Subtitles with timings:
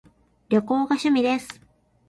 [0.49, 1.61] 旅行が趣味です